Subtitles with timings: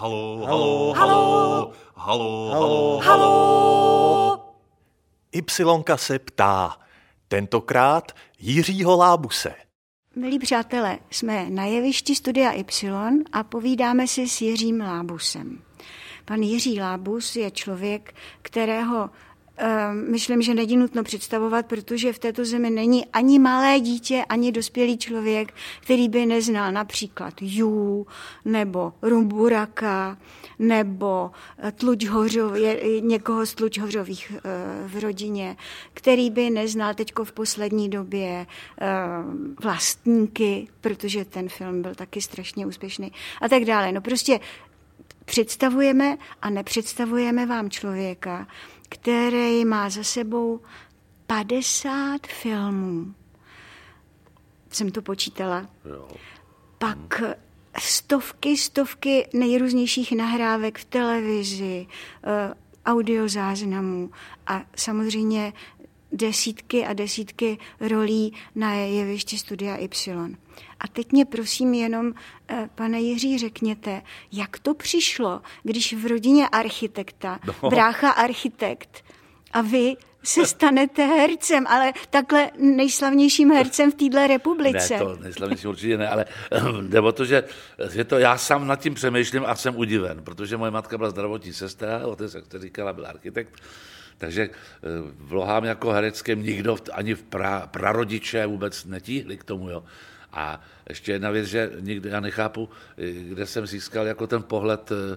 [0.00, 0.92] Halo, Halo.
[0.92, 3.00] halo, halo, halo, halo.
[3.00, 4.54] Halo!
[5.32, 6.76] Ypsilonka se ptá.
[7.28, 9.54] Tentokrát Jiřího Lábuse.
[10.16, 15.62] Milí přátelé, jsme na jevišti Studia Y a povídáme si s Jiřím Lábusem.
[16.24, 19.10] Pan Jiří Lábus je člověk, kterého
[19.92, 24.98] myslím, že není nutno představovat, protože v této zemi není ani malé dítě, ani dospělý
[24.98, 28.06] člověk, který by neznal například Jú,
[28.44, 30.18] nebo Rumburaka,
[30.58, 34.40] nebo eh, Tluč Hořov, je, někoho z Tluč Hořových eh,
[34.88, 35.56] v rodině,
[35.94, 38.46] který by neznal teďko v poslední době
[38.80, 38.86] eh,
[39.62, 43.92] vlastníky, protože ten film byl taky strašně úspěšný a tak dále.
[43.92, 44.40] No prostě
[45.24, 48.46] představujeme a nepředstavujeme vám člověka,
[48.90, 50.60] který má za sebou
[51.26, 53.14] 50 filmů.
[54.70, 55.66] Jsem to počítala.
[55.84, 56.08] Jo.
[56.78, 57.22] Pak
[57.78, 61.86] stovky, stovky nejrůznějších nahrávek v televizi,
[62.24, 62.54] eh,
[62.86, 64.10] audiozáznamů
[64.46, 65.52] a samozřejmě
[66.12, 70.36] desítky a desítky rolí na jevišti Studia Y.
[70.80, 72.12] A teď mě prosím jenom,
[72.48, 77.70] eh, pane Jiří, řekněte, jak to přišlo, když v rodině architekta, No.
[77.70, 79.04] brácha architekt
[79.52, 84.94] a vy se stanete hercem, ale takhle nejslavnějším hercem v téhle republice.
[84.94, 86.24] Ne, to nejslavnější určitě ne, ale
[86.88, 87.44] jde o to, že,
[87.92, 91.52] že to já sám nad tím přemýšlím a jsem udiven, protože moje matka byla zdravotní
[91.52, 93.60] sestra, otec, jak jste říkala, byl architekt,
[94.20, 94.52] takže eh,
[95.18, 99.84] vlohám jako hereckém nikdo, ani v pra, prarodiče vůbec netíhli k tomu, jo.
[100.32, 104.92] A ještě jedna věc, že nikdo, já nechápu, eh, kde jsem získal jako ten pohled
[104.92, 105.16] eh,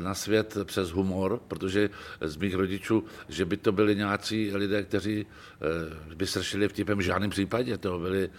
[0.00, 5.26] na svět přes humor, protože z mých rodičů, že by to byli nějací lidé, kteří
[5.26, 7.78] eh, by sršili vtipem v žádném případě.
[7.78, 8.30] To byli,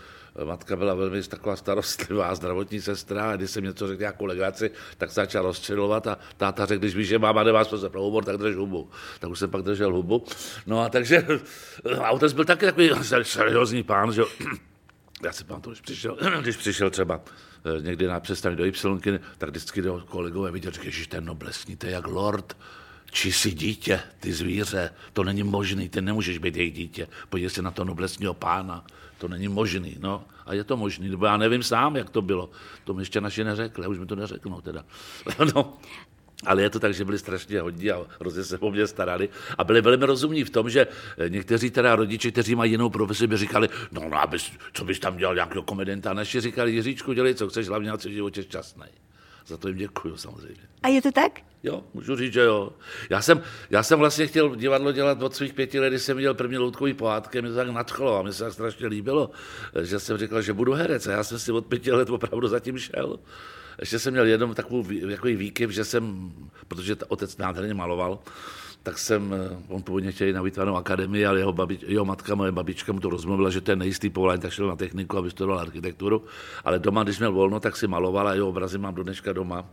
[0.43, 5.09] matka byla velmi taková starostlivá zdravotní sestra a když jsem něco řekl jako legraci, tak
[5.09, 8.37] se začal rozčilovat a táta řekl, když víš, že máma nemá smysl pro humor, tak
[8.37, 8.89] drž hubu.
[9.19, 10.23] Tak už jsem pak držel hubu.
[10.65, 11.27] No a takže
[12.01, 12.91] a otec byl taky takový
[13.23, 14.23] seriózní pán, že.
[15.23, 17.21] Já si pamatuju, když přišel, když přišel třeba
[17.79, 21.85] eh, někdy na přestání do Y, tak vždycky do kolegové viděl, že ten noblesní, to
[21.85, 22.57] je jak lord,
[23.11, 27.61] či si dítě, ty zvíře, to není možný, ty nemůžeš být jejich dítě, podívej se
[27.61, 28.85] na to noblesního pána,
[29.17, 30.25] to není možný, no.
[30.45, 32.49] A je to možný, nebo já nevím sám, jak to bylo,
[32.83, 34.85] to mi ještě naši neřekli, už mi to neřeknou teda.
[35.55, 35.77] no.
[36.45, 39.63] Ale je to tak, že byli strašně hodní a hrozně se o mě starali a
[39.63, 40.87] byli velmi rozumní v tom, že
[41.17, 44.99] eh, někteří teda rodiče, kteří mají jinou profesi, by říkali, no, no abys, co bys
[44.99, 48.43] tam dělal nějakého komedenta, a naši říkali, Jiříčku, dělej, co chceš, hlavně jsi v životě
[48.43, 48.85] šťastný.
[49.47, 50.61] Za to jim děkuju samozřejmě.
[50.83, 51.39] A je to tak?
[51.63, 52.69] Jo, můžu říct, že jo.
[53.09, 56.33] Já jsem, já jsem vlastně chtěl divadlo dělat od svých pěti let, když jsem viděl
[56.33, 59.31] první loutkový pohádky, mě to tak nadchlo a mě se tak strašně líbilo,
[59.81, 62.77] že jsem říkal, že budu herec a já jsem si od pěti let opravdu zatím
[62.79, 63.19] šel.
[63.79, 66.31] Ještě jsem měl jenom takovou vý- takový výkyv, že jsem,
[66.67, 68.19] protože otec nádherně maloval,
[68.83, 72.51] tak jsem, eh, on původně chtěl na výtvarnou akademii, ale jeho, babi, jeho matka, moje
[72.51, 75.59] babička mu to rozmluvila, že to je nejistý povolání, tak šel na techniku a vystudoval
[75.59, 76.23] architekturu.
[76.63, 79.65] Ale doma, když měl volno, tak si maloval a jeho obrazy mám do dneška doma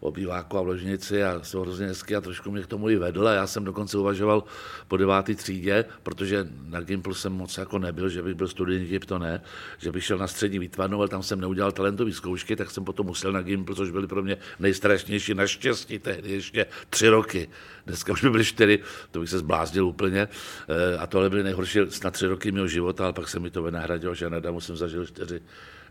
[0.00, 3.28] obýváku a v ložnici a jsou hrozně hezky a trošku mě k tomu i vedl
[3.28, 4.44] a já jsem dokonce uvažoval
[4.88, 9.04] po devátý třídě, protože na Gimplu jsem moc jako nebyl, že bych byl studijní typ,
[9.04, 9.42] to ne,
[9.78, 13.06] že bych šel na střední výtvarnou, ale tam jsem neudělal talentové zkoušky, tak jsem potom
[13.06, 17.48] musel na Gimplu, což byly pro mě nejstrašnější naštěstí tehdy ještě tři roky.
[17.86, 18.78] Dneska už by byly čtyři,
[19.10, 20.28] to bych se zbláznil úplně.
[20.68, 23.62] Eh, A tohle byly nejhorší snad tři roky mého života, ale pak se mi to
[23.62, 25.40] vynahradilo, že na Damu jsem zažil čtyři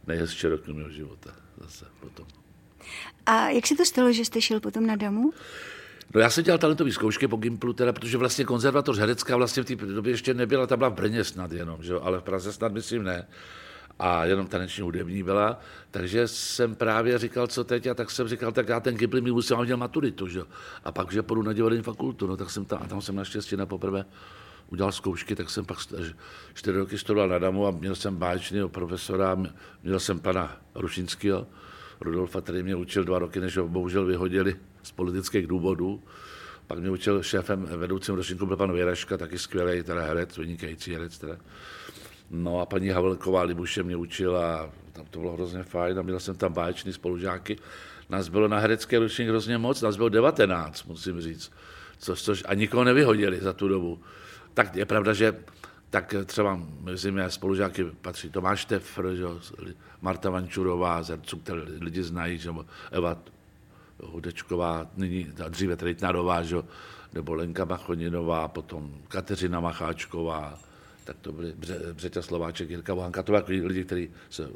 [0.07, 1.31] nejhezčí roky mého života.
[1.57, 2.44] Zase potom.
[3.25, 5.33] A jak se to stalo, že jste šel potom na damu?
[6.13, 9.65] No já jsem dělal talentové zkoušky po Gimplu, teda, protože vlastně konzervatoř herecká vlastně v
[9.65, 12.01] té době ještě nebyla, ta byla v Brně snad jenom, že jo?
[12.03, 13.27] ale v Praze snad myslím ne.
[13.99, 15.59] A jenom taneční hudební byla,
[15.91, 19.31] takže jsem právě říkal, co teď, a tak jsem říkal, tak já ten Gimpl mi
[19.31, 20.45] musím udělat maturitu, že jo?
[20.83, 23.55] A pak, že půjdu na divadelní fakultu, no tak jsem tam, a tam jsem naštěstí
[23.55, 24.05] na poprvé
[24.69, 25.77] udělal zkoušky, tak jsem pak
[26.53, 29.37] čtyři roky studoval na Damu a měl jsem báječného profesora,
[29.83, 31.47] měl jsem pana Rušinského,
[32.01, 36.03] Rudolfa, který mě učil dva roky, než ho bohužel vyhodili z politických důvodů.
[36.67, 41.17] Pak mě učil šéfem vedoucím ročníku byl pan Věreška, taky skvělý teda herec, vynikající herec
[41.17, 41.37] teda.
[42.29, 46.35] No a paní Havelková Libuše mě učila tam to bylo hrozně fajn a měl jsem
[46.35, 47.57] tam báječný spolužáky.
[48.09, 51.51] Nás bylo na herecké ročník hrozně moc, nás bylo 19, musím říct,
[51.97, 53.99] což, což a nikoho nevyhodili za tu dobu.
[54.53, 55.35] Tak je pravda, že
[55.95, 59.25] tak třeba mezi mé spolužáky patří Tomáš Tefr, že,
[60.01, 62.49] Marta Vančurová, z herců, které lidi znají, že,
[62.91, 63.17] Eva
[64.03, 66.57] Hudečková, nyní dříve Trejtnarová, že,
[67.13, 70.59] nebo Lenka Machoninová, potom Kateřina Macháčková,
[71.03, 74.49] tak to byly Bře, Břeťa Slováček, Jirka Vohanka, to byly lidi, kteří se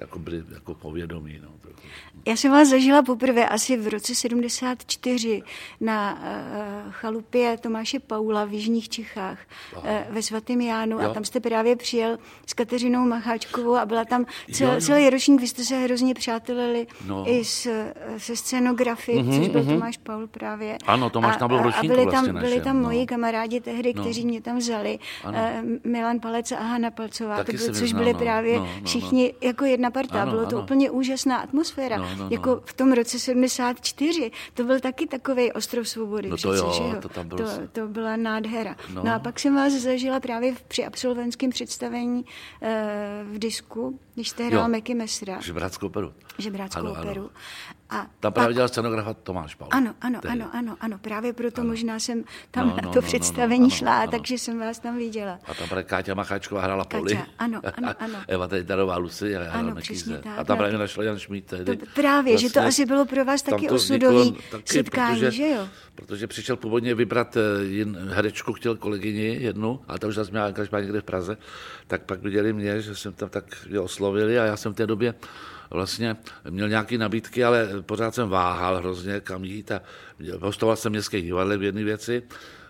[0.00, 1.38] jako byli jako povědomí.
[1.42, 1.80] No, trochu.
[2.26, 5.42] Já jsem vás zažila poprvé asi v roce 74
[5.80, 6.12] na
[6.86, 9.38] uh, chalupě Tomáše Paula v Jižních Čechách
[9.76, 11.10] uh, ve svatém Jánu Jo.
[11.10, 14.80] a tam jste právě přijel s Kateřinou Macháčkovou a byla tam cel, Jo, jo.
[14.80, 17.24] celý ročník, vy jste se hrozně přátelili No.
[17.32, 20.76] i s, eh, se scenografy, mm-hmm, což byl Tomáš Paul právě.
[20.86, 22.82] Ano, Tomáš tam byl v a, a ročníku byli vlastně tam, byli našem, tam no.
[22.82, 24.02] moji kamarádi tehdy, No.
[24.02, 25.38] kteří mě tam vzali, Ano.
[25.40, 28.18] eh, Milan Palec a Hanna Palcová, Taky to byli, je což byli no.
[28.18, 28.86] právě No, no, no.
[28.86, 30.22] všichni jako jedna parta.
[30.22, 30.64] Ano, Bylo to ano.
[30.64, 31.96] úplně úžasná atmosféra.
[31.96, 32.28] No, no, no.
[32.30, 36.28] jako v tom roce 74, to byl taky takový ostrov svobody.
[36.28, 38.76] No to přece, jo, že to tam bylo to, to byla nádhera.
[38.88, 38.94] No.
[38.94, 39.04] No.
[39.04, 42.24] no a pak jsem vás zažila právě v- při absolventském představení
[42.62, 44.68] eh, v disku, když jste hrál Jo.
[44.68, 46.12] Meky Mesra, Žebráckou peru.
[46.38, 47.30] žebráckou Ano, ano.
[47.90, 49.68] A Tam právě dělal scenografa Tomáš Paul.
[49.72, 50.40] ano, ano, Tehdy.
[50.42, 50.98] ano, ano, ano.
[50.98, 54.10] Právě proto možná jsem tam No, na no, to no, no, představení no, šla, ano.
[54.10, 55.38] takže jsem vás tam viděla.
[55.46, 57.20] A tam právě Káťa Macháčková hrála Káťa, poli.
[57.38, 58.14] ano, ano, ano.
[58.28, 60.62] Eva Tejtarová Lucy a já Ano, hrála přesně tak, A tam no.
[60.62, 61.76] právě našla Jan Šmíd tehdy.
[61.76, 65.68] To právě, že to asi bylo pro vás taky osudový taky, setkání, protože, že jo?
[65.94, 70.46] Protože přišel původně vybrat eh, jen herečku, chtěl kolegyni jednu, ale ta už zase měla
[70.46, 71.36] angažmá někde v Praze,
[71.86, 73.44] tak pak viděli mě, že jsem tam tak
[73.80, 75.14] oslovili a já jsem v té době
[75.70, 76.16] vlastně
[76.50, 79.82] měl nějaké nabídky, ale pořád jsem váhal hrozně, kam jít a
[80.40, 82.22] hostoval jsem městské divadle v jedné věci,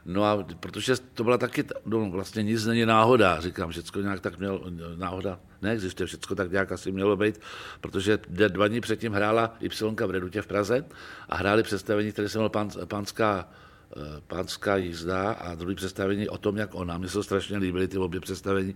[0.05, 4.39] No a protože to byla taky, no vlastně nic není náhoda, říkám, všecko nějak tak
[4.39, 4.61] měl,
[4.97, 7.41] náhoda neexistuje, všecko tak nějak asi mělo být,
[7.81, 10.85] protože dva dní předtím hrála Y v Redutě v Praze
[11.29, 13.49] a hráli představení, které se jmenovalo Pán, Pánská
[13.97, 16.99] eh, pánská jízda a druhý představení o tom, jak ona.
[16.99, 18.75] Mně se strašně líbily ty obě představení.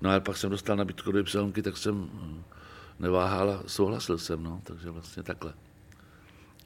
[0.00, 2.42] No a pak jsem dostal nabídku do Y, tak jsem hm,
[2.98, 5.54] neváhal a souhlasil jsem, no, takže vlastně takhle.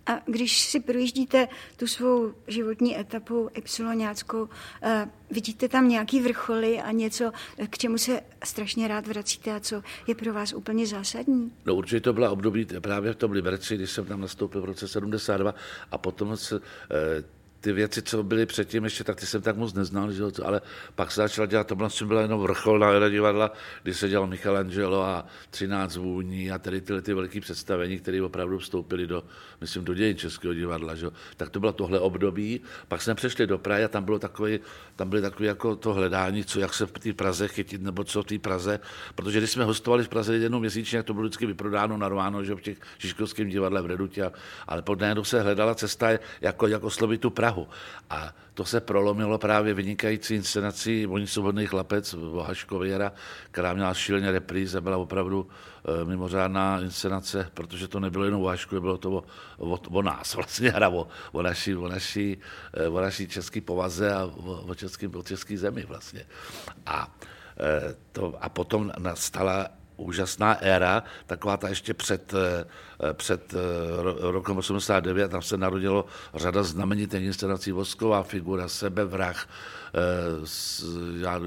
[0.07, 4.49] A když si projíždíte tu svou životní etapu ypsiloňáckou,
[4.83, 9.61] eh, vidíte tam nějaký vrcholy a něco, eh, k čemu se strašně rád vracíte a
[9.61, 11.53] co je pro vás úplně zásadní?
[11.67, 14.89] No určitě to byla období právě v tom Liberci, když jsem tam nastoupil v roce
[14.89, 15.55] 72
[15.91, 16.61] a potom se,
[16.91, 17.25] eh,
[17.61, 20.61] ty věci, co byly předtím ještě, tak ty jsem tak moc neznal, že jo, ale
[20.95, 23.53] pak se začala dělat, to vlastně byla jenom vrchol na Era divadla,
[23.83, 28.59] kdy se dělal Michelangelo a 13 vůní a tady tyhle ty velké představení, které opravdu
[28.59, 29.25] vstoupily do,
[29.61, 31.07] myslím, do dějin Českého divadla, že.
[31.37, 34.61] Tak to bylo tohle období, pak jsme přešli do Prahy a tam bylo takový,
[34.97, 38.23] tam byly takové jako to hledání, co, jak se v té Praze chytit, nebo co
[38.23, 38.81] v té Praze,
[39.15, 42.55] protože když jsme hostovali v Praze jednou měsíčně, jak to bylo vždycky vyprodáno, narváno, že
[42.55, 44.31] v těch Žižkovském divadle v Redutě,
[44.67, 46.09] ale pod se hledala cesta,
[46.41, 47.50] jako, jak oslovit tu Prahu.
[48.11, 53.13] A to se prolomilo právě vynikající inscenací Oni svobodný chlapec Vohaškový Jara,
[53.51, 58.81] která měla šíleně repríze, byla opravdu eh, mimořádná inscenace, protože to nebylo jenom o Haškově,
[58.81, 59.25] bylo to o,
[59.59, 62.39] o, o nás vlastně, hra o, o, naší, o, naší,
[62.75, 66.27] eh, o naší české povaze a o, o, český, o české zemi vlastně.
[66.87, 67.17] A,
[67.61, 72.65] eh, to, a potom nastala úžasná éra, taková ta ještě před, eh,
[73.13, 76.05] před eh, ro- rokem 89, tam se narodilo
[76.35, 79.49] řada znamenitých inscenací, Vosková figura, Sebevrah,
[79.95, 80.01] eh,
[81.21, 81.41] já,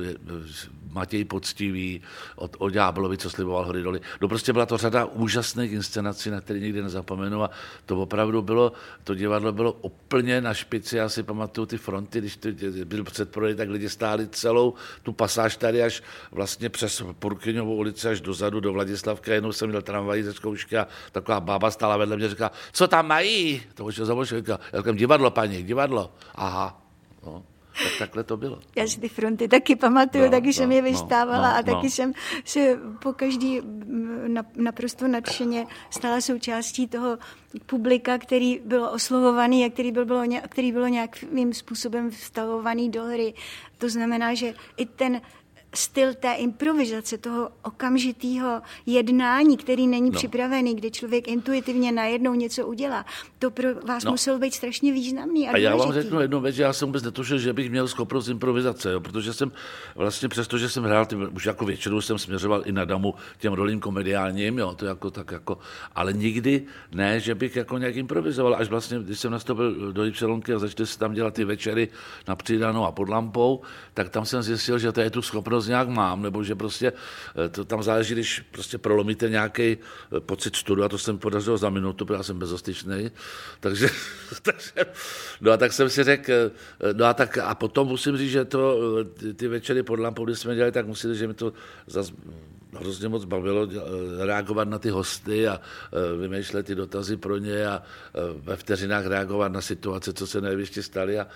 [0.91, 2.01] Matěj Poctivý,
[2.35, 4.01] od, o Ďáblovi, co sliboval hory doly.
[4.21, 7.49] No prostě byla to řada úžasných inscenací, na které nikdy nezapomenu a
[7.85, 8.73] to opravdu bylo,
[9.03, 12.49] to divadlo bylo úplně na špici, já si pamatuju ty fronty, když to
[12.85, 14.73] byl předprodej, tak lidi stáli celou
[15.03, 19.69] tu pasáž tady až vlastně přes Purkyňovou ulici až dozadu do Vladislavky a jednou jsem
[19.69, 23.61] měl tramvají ze zkoušky a taková bába stála vedle mě a říká, co tam mají?
[23.73, 24.59] To už je zamošilka.
[24.73, 26.11] Já říkám, divadlo, paní, divadlo.
[26.35, 26.81] Aha.
[27.25, 27.43] No,
[27.83, 28.59] tak takhle to bylo.
[28.75, 31.63] Já si ty fronty taky pamatuju, No, taky no, jsem je no, vystávala no, a
[31.63, 31.89] taky no.
[31.89, 32.13] jsem
[32.45, 37.17] se po každý mm, na- naprosto nadšeně stala součástí toho
[37.65, 43.33] publika, který byl oslovovaný a který byl, bylo, který bylo nějakým způsobem vstavovaný do hry.
[43.77, 45.21] To znamená, že i ten
[45.73, 50.17] styl té improvizace, toho okamžitého jednání, který není No.
[50.17, 53.05] připravený, kde člověk intuitivně najednou něco udělá,
[53.39, 54.11] to pro vás No.
[54.11, 57.03] muselo být strašně významný a, A já vám řeknu jednu věc, že já jsem vůbec
[57.03, 59.51] netušil, že bych měl schopnost improvizace, jo, protože jsem
[59.95, 63.53] vlastně přesto, že jsem hrál, ty, už jako většinou jsem směřoval i na damu těm
[63.53, 65.57] rolím komediálním, jo, to jako tak jako,
[65.95, 70.53] ale nikdy ne, že bych jako nějak improvizoval, až vlastně, když jsem nastoupil do Y
[70.55, 71.87] a začali se tam dělat ty večery
[72.27, 73.61] na přidanou a pod lampou,
[73.93, 76.93] tak tam jsem zjistil, že to je tu schopnost nějak mám, nebo že prostě
[77.45, 79.77] eh, to tam záleží, když prostě prolomíte nějaký
[80.19, 83.11] pocit studu, a to jsem podařilo za minutu, protože já jsem bezostyčný,
[83.59, 83.89] takže,
[84.41, 84.91] takže,
[85.41, 86.51] no a tak jsem si řekl, eh,
[86.93, 88.77] no a tak a potom musím říct, že to,
[89.29, 91.53] eh, ty, večery pod lampou, když jsme dělali, tak musím říct, že mi to
[91.87, 92.11] zas
[92.79, 97.67] hrozně moc bavilo eh, reagovat na ty hosty a eh, vymýšlet ty dotazy pro ně
[97.67, 101.27] a eh, ve vteřinách reagovat na situace, co se na jevišti staly a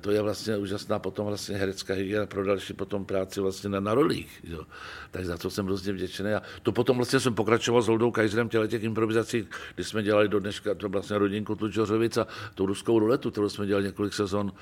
[0.00, 3.94] to je vlastně úžasná potom vlastně herecká hygiena pro další potom práci vlastně na, na
[3.94, 4.40] rolích.
[4.44, 4.64] Jo.
[5.10, 8.48] Tak za to jsem hrozně vděčný a to potom vlastně jsem pokračoval s Holdou Kajzerem
[8.48, 12.98] těle těch improvizací, kdy jsme dělali do dneška to vlastně rodinku Tlučořovic a tu ruskou
[12.98, 14.52] ruletu, kterou jsme dělali několik sezon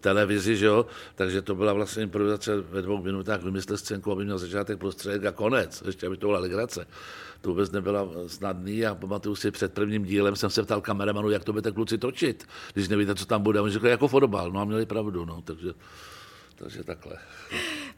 [0.00, 0.86] televizi, že jo?
[1.14, 5.32] takže to byla vlastně improvizace ve dvou minutách, vymyslet scénku, aby měl začátek, prostředek a
[5.32, 6.86] konec, ještě aby to byla legrace.
[7.40, 11.44] To vůbec nebyla snadný a pamatuju si, před prvním dílem jsem se ptal kameramanu, jak
[11.44, 12.44] to budete kluci točit,
[12.74, 13.58] když nevíte, co tam bude.
[13.58, 15.72] A oni řekli, jako fotbal, no a měli pravdu, no, takže,
[16.54, 17.16] takže takhle.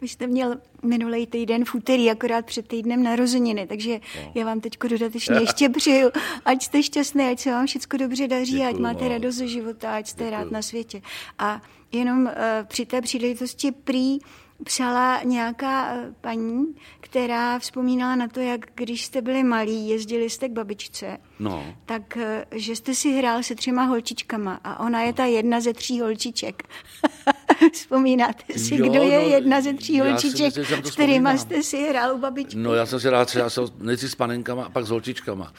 [0.01, 4.33] Vy jste měl minulý týden v úterý, akorát před týdnem narozeniny, takže no.
[4.35, 6.11] já vám teď dodatečně ještě přeju,
[6.45, 9.09] ať jste šťastný, ať se vám všechno dobře daří, Děkuju, ať máte no.
[9.09, 10.39] radost ze života, ať jste Děkuju.
[10.39, 11.03] rád na světě.
[11.39, 12.33] A jenom uh,
[12.65, 14.19] při té příležitosti prý
[14.64, 20.49] psala nějaká eh, paní, která vzpomínala na to, jak když jste byli malí, jezdili jste
[20.49, 21.75] k babičce, no.
[21.87, 25.73] tak eh, že jste si hrál se třema holčičkama a ona je ta jedna ze
[25.75, 26.62] tří holčiček.
[27.73, 31.88] Vzpomínáte si, jo, kdo je no, jedna ze tří holčiček, myslím, s kterýma jste si
[31.88, 32.57] hrál u babičky?
[32.57, 33.49] No já jsem si hrál třeba
[33.79, 35.52] nejdřív s panenkama a pak s holčičkama.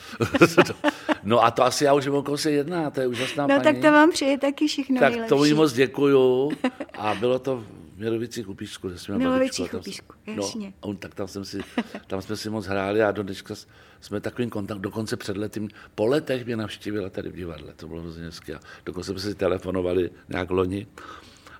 [1.24, 3.64] no a to asi já už vím, o se jedná, to je úžasná No paní.
[3.64, 5.30] tak to vám přeje taky všechno Tak nejlepší.
[5.30, 6.52] to jí moc děkuju
[6.98, 7.64] a bylo to
[8.02, 10.68] Milovicích u Písku, kde jsme Milovicích u Písku, jasně.
[10.68, 11.60] No, on, tak tam, jsem si,
[12.08, 13.56] tam jsme si moc hráli a do dneška
[14.02, 18.02] jsme takovým kontakt, dokonce před letím, po letech mě navštívila tady v divadle, to bylo
[18.02, 18.60] hrozně hezké.
[18.86, 20.88] Dokonce jsme si telefonovali nějak loni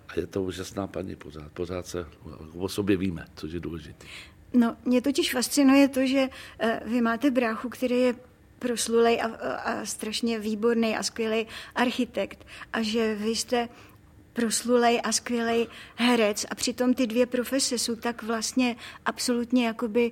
[0.08, 2.06] a je to úžasná paní pořád, pořád se
[2.54, 4.06] o sobě víme, což je důležité.
[4.54, 6.28] No, mě totiž fascinuje to, že
[6.64, 8.16] uh, vy máte bráchu, který je
[8.60, 13.70] proslulej a, a, a strašně výborný a skvělý architekt a že vy jste
[14.34, 20.12] proslulej a skvělý herec a přitom ty dvě profese jsou tak vlastně absolutně jakoby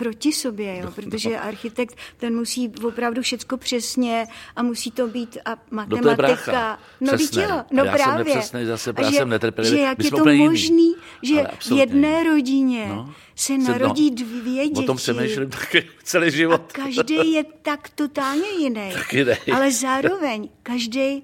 [0.00, 0.84] proti sobě, jo?
[0.84, 1.44] No, protože no.
[1.44, 6.78] architekt, ten musí opravdu všecko přesně a musí to být a matematika.
[7.00, 8.24] No, no, jo, no já právě.
[8.24, 9.38] jsem nepřesnej zase, já že, jsem.
[9.62, 14.80] Že jak je to možný, že v jedné rodině no, se narodí no, dvě děti.
[14.80, 16.62] O tom přemýšlím taky celý život.
[16.74, 18.92] A každý je tak totálně jiný.
[19.12, 19.32] Jiný.
[19.52, 21.22] Ale zároveň každý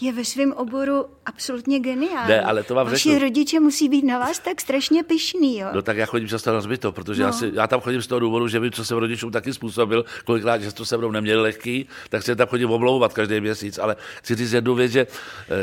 [0.00, 2.28] je ve svém oboru absolutně geniální.
[2.28, 3.18] Ne, ale to vám Vaši řeknu.
[3.18, 5.68] rodiče musí být na vás tak strašně pišný, jo?
[5.74, 7.28] No tak já chodím často na zbyto, protože no.
[7.28, 10.04] já, si, já, tam chodím z toho důvodu, že vím, co jsem rodičům taky způsobil,
[10.24, 13.96] kolikrát, že to se mnou neměli lehký, tak se tam chodím omlouvat každý měsíc, ale
[14.18, 15.06] chci říct jednu věc, že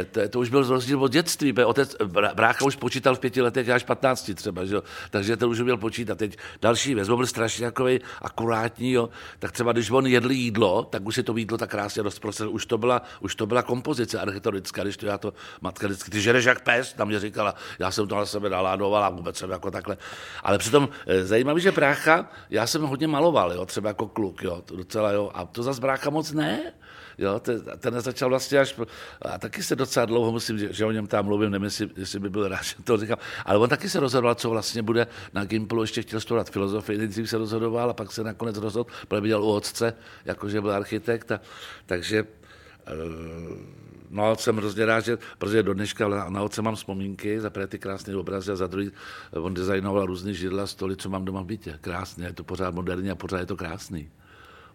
[0.01, 1.95] eh, to, to už byl rozdíl od dětství, protože otec,
[2.33, 4.75] brácha už počítal v pěti letech až 15 třeba, že?
[5.09, 6.17] takže to už uměl počítat.
[6.17, 9.09] Teď další věc, byl strašně takový akurátní, jo?
[9.39, 12.65] tak třeba když on jedl jídlo, tak už si to jídlo tak krásně rozprostřel, už
[12.65, 16.45] to byla, už to byla kompozice architektonická, když to já to matka vždycky, ty žereš
[16.45, 19.97] jak pes, tam mě říkala, já jsem to na sebe naládovala, vůbec jsem jako takhle.
[20.43, 24.61] Ale přitom eh, zajímavé, že brácha, já jsem hodně maloval, jo, třeba jako kluk, jo,
[24.65, 26.73] to docela, jo, a to zase brácha moc ne.
[27.17, 28.79] Jo, ten, ten začal vlastně až,
[29.21, 32.19] a taky se docela dlouho musím, že, že o něm tam mluvím, nevím, jestli, jestli
[32.19, 35.45] by byl rád, že to říkám, ale on taky se rozhodoval, co vlastně bude na
[35.45, 39.43] Gimplu, ještě chtěl studovat filozofii, nejdřív se rozhodoval a pak se nakonec rozhodl, protože viděl
[39.43, 39.93] u otce,
[40.25, 41.41] jakože byl architekt, a,
[41.85, 43.82] takže uh,
[44.13, 47.67] No, jsem hrozně rád, že, protože do dneška na, na otce mám vzpomínky, za prvé
[47.67, 48.91] ty krásné obrazy a za druhý
[49.31, 51.77] on designoval různé židla, stoly, co mám doma v bytě.
[51.81, 54.09] Krásně, je to pořád moderní a pořád je to krásný.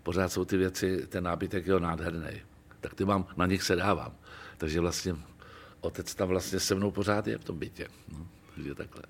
[0.02, 2.42] Pořád jsou ty věci, ten nábytek je nádherný.
[2.80, 4.12] Tak ty mám, na nich se dávám.
[4.56, 5.16] Takže vlastně
[5.80, 7.88] otec tam vlastně se mnou pořád je v tom bytě.
[8.12, 9.02] No, takže takhle.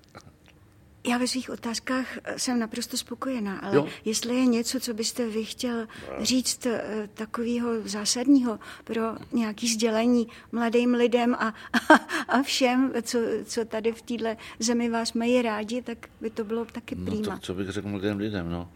[1.07, 3.87] Já ve svých otázkách eh, jsem naprosto spokojená, ale jo.
[4.05, 5.87] jestli je něco, co byste vy chtěl
[6.21, 9.01] říct eh, takového zásadního pro
[9.31, 11.93] nějaké sdělení mladým lidem a, a,
[12.27, 16.65] a všem, co, co tady v téhle zemi vás mají rádi, tak by to bylo
[16.65, 17.21] taky prýma.
[17.21, 18.71] No, tak co bych řekl mladým lidem, no?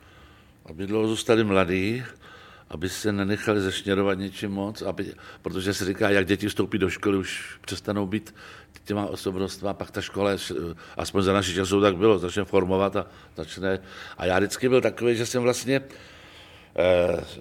[0.66, 2.04] Aby dlouho zůstali mladí,
[2.70, 7.18] aby se nenechali zešněrovat něčím moc, aby, protože se říká, jak děti vstoupí do školy,
[7.18, 8.36] už přestanou být
[8.84, 10.32] těma osobnostma, pak ta škola,
[10.98, 13.80] aspoň za naši času tak bylo, začne formovat a začne.
[14.18, 15.82] A já vždycky byl takový, že jsem vlastně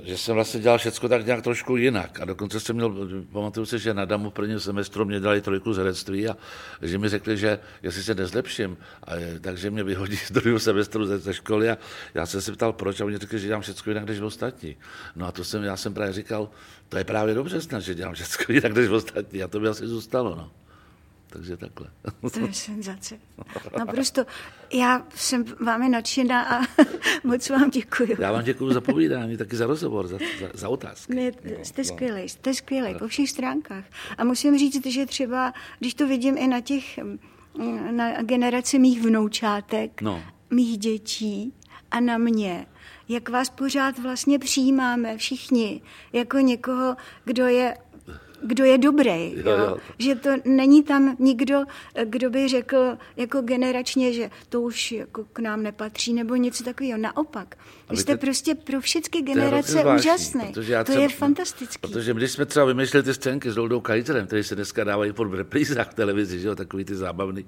[0.02, 2.20] že jsem vlastně dělal všechno tak nějak trošku jinak.
[2.20, 5.72] A dokonce jsem měl, pamatuju si, že na Damu v prvním semestru mě dali trojku
[5.72, 6.36] z herectví a
[6.82, 11.18] že mi řekli, že jestli se nezlepším, a, takže mě vyhodí z druhého semestru ze,
[11.18, 11.78] ze školy a
[12.14, 14.76] já jsem se ptal, proč a oni řekli, že dělám všechno jinak než ostatní.
[15.16, 16.50] No a to jsem, já jsem právě říkal,
[16.88, 19.86] to je právě dobře snad, že dělám všechno jinak než ostatní a to by asi
[19.86, 20.34] zůstalo.
[20.36, 20.61] No.
[21.32, 21.90] Takže takhle.
[22.32, 23.18] To je senzace.
[23.78, 24.24] Naprosto.
[24.72, 26.60] Já jsem vámi nadšená a
[27.24, 28.16] moc vám děkuji.
[28.18, 31.14] Já vám děkuji za povídání, taky za rozhovor, za, za, za otázky.
[31.14, 31.30] Ne,
[31.62, 33.84] jste skvělý, jste skvělý po všech stránkách.
[34.18, 36.98] A musím říct, že třeba, když to vidím i na těch,
[37.90, 40.22] na generaci mých vnoučátek, no.
[40.50, 41.54] mých dětí,
[41.90, 42.66] a na mě,
[43.08, 47.76] jak vás pořád vlastně přijímáme všichni, jako někoho, kdo je
[48.42, 49.34] kdo je dobrý.
[49.36, 49.76] Jo, jo.
[49.98, 51.64] Že to není tam nikdo,
[52.04, 56.98] kdo by řekl jako generačně, že to už jako k nám nepatří, nebo něco takového.
[56.98, 57.56] Naopak.
[57.90, 60.52] Vy jste to, prostě pro všechny generace úžasný.
[60.52, 61.78] To třeba, je fantastický.
[61.80, 65.34] Protože když jsme třeba vymýšleli ty scénky s Doldou Kajterem, které se dneska dávají pod
[65.34, 67.44] reprízách v televizi, že jo, takový ty zábavný,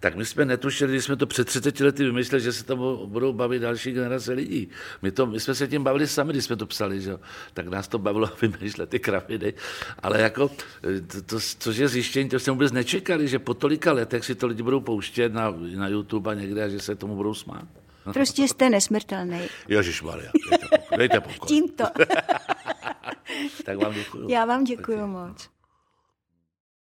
[0.00, 3.32] tak my jsme netušili, když jsme to před 30 lety vymysleli, že se tomu budou
[3.32, 4.68] bavit další generace lidí.
[5.02, 7.20] My, to, my jsme se tím bavili sami, když jsme to psali, že jo.
[7.54, 9.54] tak nás to bavilo vymýšlet ty kraviny.
[9.98, 10.50] Ale jako,
[11.06, 14.46] to, to, což je zjištění, to jsme vůbec nečekali, že po tolika letech si to
[14.46, 17.64] lidi budou pouštět na, na YouTube a někde a že se tomu budou smát.
[18.12, 19.40] Prostě jste nesmrtelný.
[19.68, 20.30] Ježišmarja,
[20.96, 21.48] dejte pokoj.
[21.48, 21.84] Tímto.
[23.64, 24.26] tak vám děkuji.
[24.28, 25.55] Já vám děkuji moc.